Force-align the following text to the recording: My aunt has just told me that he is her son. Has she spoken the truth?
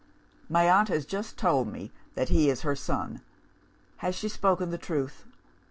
My 0.49 0.67
aunt 0.67 0.87
has 0.87 1.05
just 1.05 1.37
told 1.37 1.67
me 1.71 1.91
that 2.15 2.29
he 2.29 2.49
is 2.49 2.63
her 2.63 2.75
son. 2.75 3.21
Has 3.97 4.15
she 4.15 4.29
spoken 4.29 4.71
the 4.71 4.79
truth? 4.79 5.25